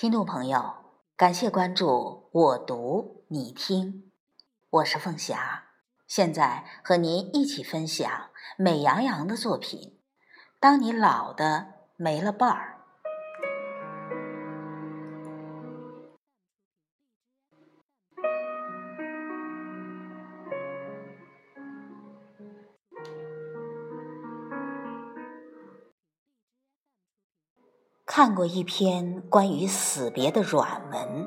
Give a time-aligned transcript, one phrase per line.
[0.00, 0.76] 听众朋友，
[1.14, 4.10] 感谢关注我读你听，
[4.70, 5.64] 我是凤霞，
[6.06, 9.78] 现在和您一起分享美羊羊的作品
[10.58, 12.78] 《当你老的没了伴儿》。
[28.20, 31.26] 看过一篇关于死别的软文，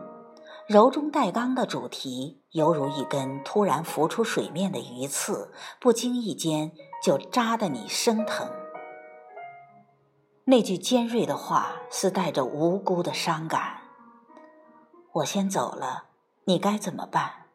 [0.68, 8.48] 柔中带刚的主题，犹如一根突然浮出水面的鱼刺，不经意间就扎得你生疼。
[10.46, 13.78] 那句尖锐的话是带着无辜的伤感。
[15.14, 16.04] 我先走了，
[16.44, 17.48] 你该怎么办？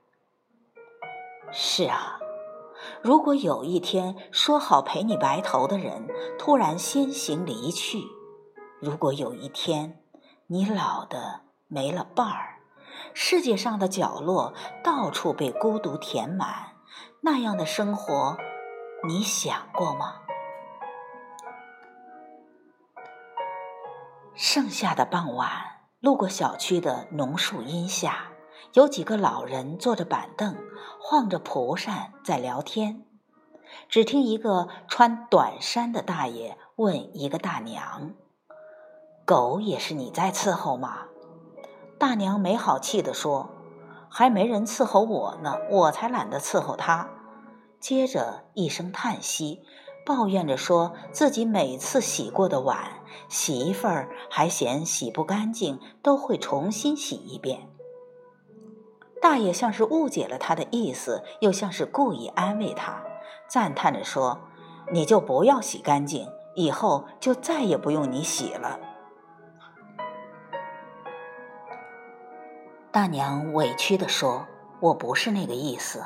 [1.52, 2.18] 是啊，
[3.00, 8.17] 如果有一天说好陪你白头的人突然先行离去。
[8.80, 10.00] 如果有一天
[10.46, 12.60] 你老的没了伴儿，
[13.12, 14.54] 世界上的角落
[14.84, 16.76] 到处被孤独填满，
[17.22, 18.36] 那样的生活，
[19.08, 20.20] 你想过吗？
[24.36, 25.50] 盛夏的傍晚，
[25.98, 28.28] 路过小区的浓树荫下，
[28.74, 30.56] 有几个老人坐着板凳，
[31.00, 33.04] 晃着蒲扇在聊天。
[33.88, 38.14] 只听一个穿短衫的大爷问一个大娘。
[39.28, 41.00] 狗也是你在伺候吗？
[41.98, 43.50] 大娘没好气地说
[44.08, 47.10] ：“还没人伺候我呢，我才懒得伺候它。”
[47.78, 49.60] 接着一声叹息，
[50.06, 52.78] 抱怨着说自己每次洗过的碗，
[53.28, 57.68] 媳妇儿还嫌洗不干净，都会重新洗一遍。
[59.20, 63.02] 大爷像是误解了他的意思，又像是故意安慰他，
[63.46, 64.40] 赞叹着说
[64.90, 68.80] ：“你就不要洗干净，以后就再也不用你洗了。”
[72.98, 74.48] 大娘委屈地说
[74.82, 76.02] ：“我不是那个意思，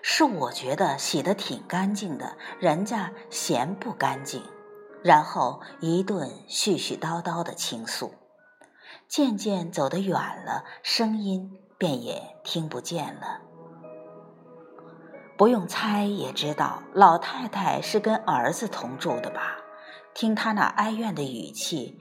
[0.00, 4.40] 是我觉得洗得挺干净的，人家嫌不干净。”
[5.02, 8.14] 然后一顿絮絮叨叨的倾诉，
[9.08, 10.14] 渐渐走得远
[10.44, 13.40] 了，声音便也听不见了。
[15.36, 19.56] 不用猜也知道，老太太是跟儿子同住的吧？
[20.14, 21.98] 听她那哀怨的语气，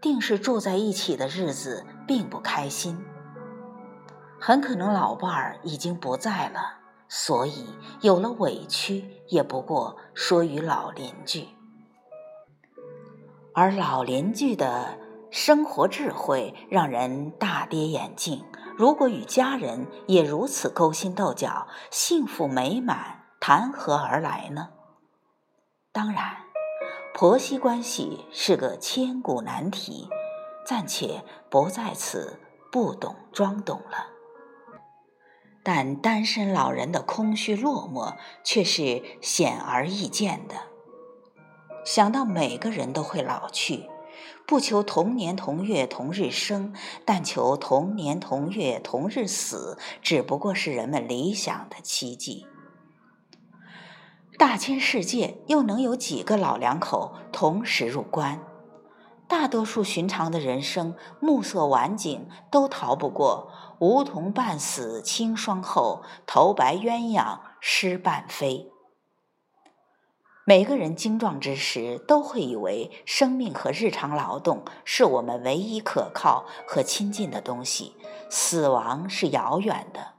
[0.00, 3.04] 定是住在一起的日子并不开心。
[4.40, 6.78] 很可能老伴儿已经不在了，
[7.08, 7.66] 所以
[8.00, 11.48] 有了委屈，也不过说与老邻居。
[13.52, 14.98] 而老邻居的
[15.30, 18.44] 生活智慧让人大跌眼镜。
[18.76, 24.68] 如果与家人也如此勾心斗角，幸福美满谈何而来呢？
[25.90, 26.36] 当然，
[27.12, 30.08] 婆媳关系是个千古难题，
[30.64, 32.38] 暂且不在此
[32.70, 34.17] 不懂装懂了。
[35.70, 40.54] 但单身老人的空虚落寞却是显而易见的。
[41.84, 43.84] 想到每个人都会老去，
[44.46, 46.72] 不求同年同月同日生，
[47.04, 52.46] 但求同年同月同日死，只不过是人们理想的奇迹。
[54.38, 58.40] 大千世界又能有几个老两口同时入关？
[59.28, 63.52] 大多数寻常的人生，暮色晚景，都逃不过。
[63.78, 68.72] 梧桐半死清霜后，头白鸳鸯失伴飞。
[70.46, 77.94] 每个人精壮之时，都会以为生命和日常劳动是我们唯一可靠和亲近的东西，
[78.30, 80.14] 死亡是遥远的。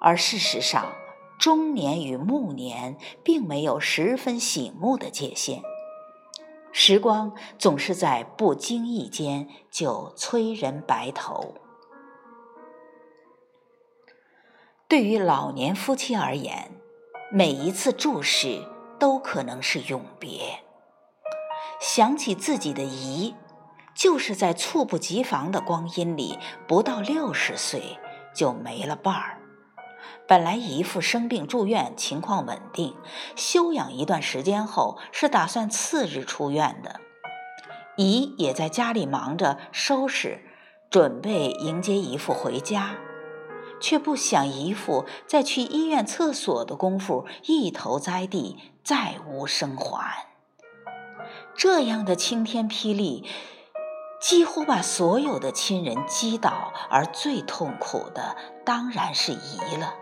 [0.00, 0.92] 而事实上，
[1.38, 5.62] 中年与暮年并没有十分醒目的界限，
[6.76, 11.54] 时光总是在不经意间就催人白头。
[14.88, 16.72] 对于老年夫妻而言，
[17.30, 18.60] 每一次注视
[18.98, 20.64] 都可能是永别。
[21.78, 23.36] 想起自己的姨，
[23.94, 26.36] 就是在猝不及防的光阴里，
[26.66, 27.96] 不到六十岁
[28.34, 29.40] 就没了伴儿。
[30.26, 32.96] 本来姨父生病住院，情况稳定，
[33.36, 37.00] 休养一段时间后，是打算次日出院的。
[37.96, 40.40] 姨也在家里忙着收拾，
[40.90, 42.96] 准备迎接姨父回家。
[43.80, 50.26] 却不想姨父在去医院厕所的功夫，一头栽地，再无生还。
[51.54, 53.26] 这样的晴天霹雳，
[54.24, 58.34] 几乎把所有的亲人击倒，而最痛苦的
[58.64, 59.92] 当然是姨了。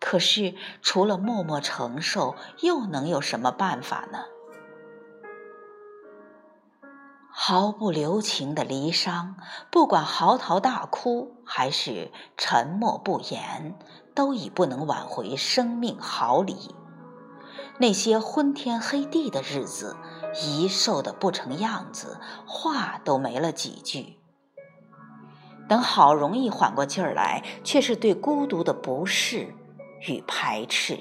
[0.00, 4.20] 可是，除了默默承受，又能有什么办法呢？
[7.28, 9.34] 毫不留情的离殇，
[9.70, 13.78] 不管嚎啕大哭还是沉默不言，
[14.14, 16.74] 都已不能挽回生命毫厘。
[17.78, 19.94] 那些昏天黑地的日子，
[20.34, 24.18] 姨瘦的不成样子，话都没了几句。
[25.68, 29.54] 等好容易缓过劲儿来，却是对孤独的不适
[30.08, 30.98] 与排斥。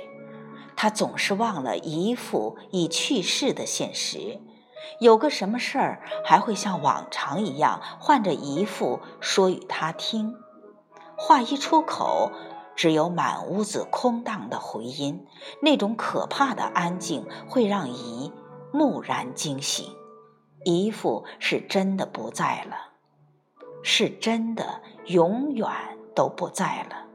[0.76, 4.40] 他总是忘了姨父已去世的现实。
[5.00, 10.36] 有个什么事儿，还会像往常一样唤着姨父说与他听。
[11.18, 12.32] 话一出口，
[12.76, 15.28] 只有满屋子空荡的回音。
[15.62, 18.32] 那种可怕的安静，会让姨
[18.74, 19.96] 蓦然惊醒。
[20.64, 22.76] 姨父是真的不在了，
[23.82, 25.68] 是真的永远
[26.16, 27.08] 都不在了。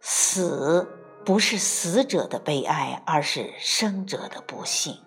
[0.00, 0.88] 死
[1.24, 4.98] 不是死者的悲哀，而是生者的不幸。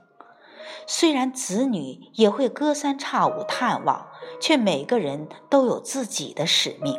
[0.87, 4.07] 虽然子女也会隔三差五探望，
[4.39, 6.97] 却每个人都有自己的使命。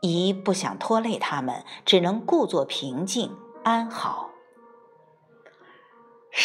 [0.00, 4.31] 姨不想拖累他们，只能故作平静安好。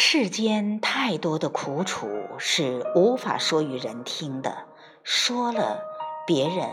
[0.00, 2.08] 世间太多的苦楚
[2.38, 4.66] 是无法说与人听的，
[5.02, 5.80] 说了，
[6.24, 6.68] 别人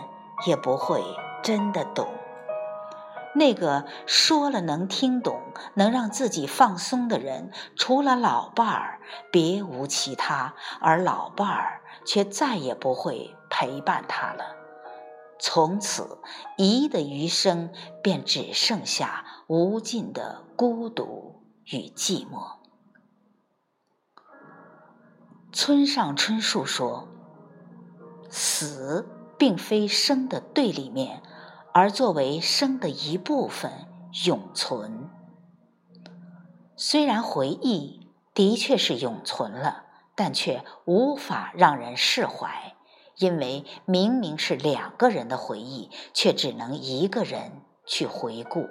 [0.45, 1.03] 也不会
[1.41, 2.07] 真的懂。
[3.33, 5.41] 那个说了能听懂、
[5.73, 8.99] 能让自己放松的人，除了老伴儿，
[9.31, 10.53] 别无其他。
[10.79, 14.55] 而老伴儿却再也不会陪伴他了。
[15.39, 16.19] 从此，
[16.57, 17.71] 姨的余生
[18.03, 22.63] 便只剩下无尽的孤独与寂寞。
[25.55, 27.07] 村上春树说
[28.29, 29.07] ：“死
[29.37, 31.23] 并非生的对立面。”
[31.73, 33.71] 而作为生的一部分
[34.25, 35.09] 永存，
[36.75, 42.75] 虽然回忆的确是永存了，但却无法让人释怀，
[43.15, 48.67] 因为明明是两个人的回忆，却只能一个人去回顾。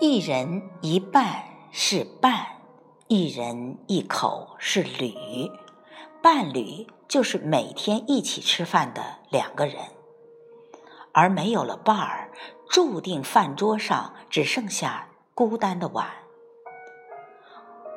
[0.00, 1.44] 一人一半
[1.78, 2.46] 是伴，
[3.06, 5.12] 一人一口是侣，
[6.22, 6.86] 伴侣。
[7.06, 9.76] 就是每天一起吃饭的两个人，
[11.12, 12.30] 而没有了伴儿，
[12.70, 16.08] 注定饭桌上只剩下孤单的碗。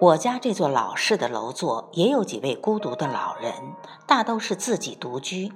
[0.01, 3.53] 我家这座老式的楼座也有几位孤独的老人，
[4.05, 5.53] 大都是自己独居，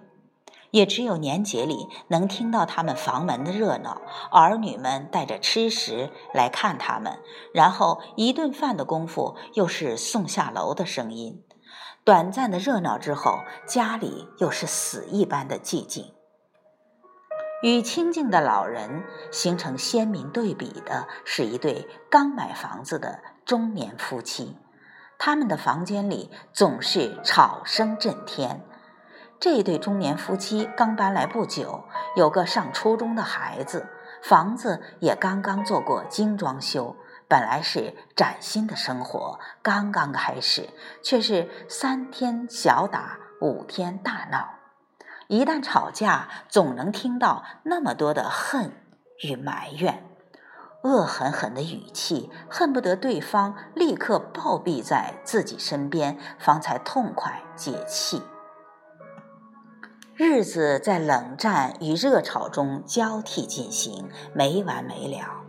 [0.74, 7.20] 也只有年节里能听到他们房门的热闹，儿女们带着吃食来看他们，
[7.54, 11.44] 然后一顿饭的功夫又是送下楼的声音。
[12.04, 16.12] 短暂的热闹之后，家里又是死一般的寂静。
[17.62, 24.58] 与清静的老人形成鲜明对比的是一对刚买房子的中年夫妻，
[25.20, 28.66] 他们的房间里总是吵声震天。
[29.44, 31.84] 这对中年夫妻刚搬来不久，
[32.16, 33.86] 有个上初中的孩子，
[34.22, 36.96] 房子也刚刚做过精装修。
[37.28, 40.70] 本来是崭新的生活，刚刚开始，
[41.02, 44.48] 却是三天小打，五天大闹。
[45.28, 48.72] 一旦吵架，总能听到那么多的恨
[49.24, 50.06] 与埋怨，
[50.84, 58.22] 恶狠狠的语气，恨不得对方立刻暴毙在自己身边，方才痛快解气。
[60.16, 65.44] 日子在冷战与热吵中交替进行，没完没了。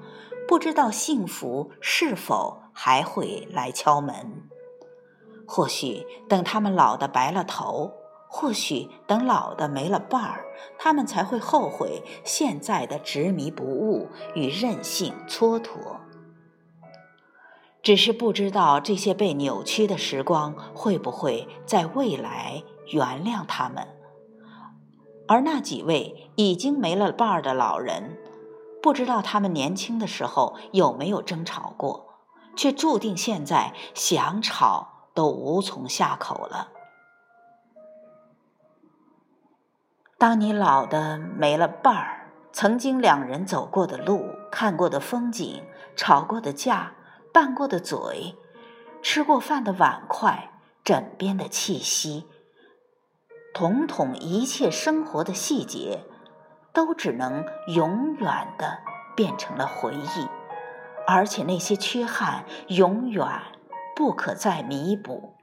[0.48, 4.48] 不知道幸福是否还会来敲门？
[5.46, 7.92] 或许等他们老的白了头，
[8.26, 10.46] 或许等老的没了伴儿，
[10.78, 15.98] 他们才会后悔现在的执迷不悟与任性蹉跎。
[17.82, 23.86] 只是不知道这些被扭曲的时光会不会在未来原谅他们，
[25.26, 28.18] 而那几位已经没了伴儿的老人。
[28.82, 32.16] 不知道他们年轻的时候有没有争吵过，
[32.54, 36.68] 却注定现在想吵都无从下口了。
[40.18, 45.62] 当你老的没了伴儿，曾经两人走过的路、看过的风景、
[45.96, 46.92] 吵过的架、
[47.32, 48.36] 拌过的嘴、
[49.02, 50.50] 吃过饭的碗筷、
[50.84, 52.26] 枕边的气息，
[53.54, 56.04] 统统一切生活的细节。
[56.74, 58.78] 都只能永远的
[59.14, 60.28] 变成了回忆，
[61.06, 63.24] 而且那些缺憾永远
[63.94, 65.36] 不可再弥补。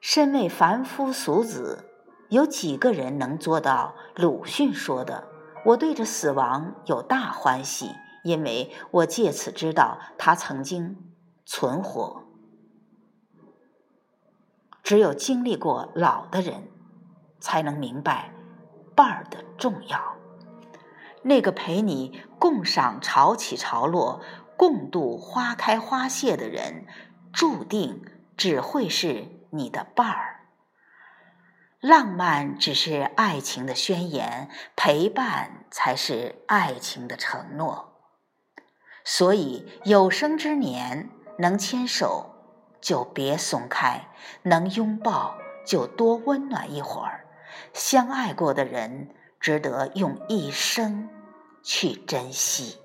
[0.00, 1.88] 身为凡夫俗子，
[2.28, 5.28] 有几个人能做到鲁迅说的
[5.66, 7.92] ：“我对着死亡有大欢喜，
[8.24, 11.12] 因为我借此知道他曾经
[11.46, 12.21] 存活。
[14.82, 16.68] 只有经历过老的人，
[17.40, 18.32] 才能明白
[18.94, 20.16] 伴儿的重要。
[21.22, 24.20] 那个陪你共赏潮起潮落、
[24.56, 26.86] 共度花开花谢的人，
[27.32, 28.04] 注定
[28.36, 30.40] 只会是你的伴儿。
[31.80, 37.92] 浪漫只是爱情的宣言，陪伴才是爱情的承诺。
[39.04, 42.31] 所以有生之年能牵手
[42.82, 44.08] 就别松开，
[44.42, 47.24] 能拥抱就多温暖一会儿。
[47.72, 49.08] 相爱过的人，
[49.40, 51.08] 值得用一生
[51.62, 52.81] 去珍惜。